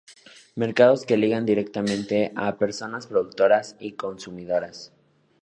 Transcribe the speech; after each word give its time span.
mercados 0.55 1.05
que 1.05 1.15
ligan 1.15 1.45
directamente 1.45 2.31
a 2.35 2.57
personas 2.57 3.05
productoras 3.05 3.75
y 3.79 3.91
consumidoras 3.91 4.91